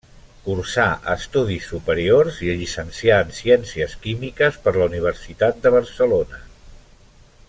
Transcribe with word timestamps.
Cursà 0.45 0.85
estudis 1.15 1.67
superiors 1.73 2.39
i 2.47 2.49
es 2.55 2.57
llicencià 2.61 3.19
en 3.25 3.29
Ciències 3.41 3.95
Químiques 4.07 4.57
per 4.65 4.77
la 4.79 4.89
Universitat 4.89 5.63
de 5.67 5.75
Barcelona. 5.79 6.41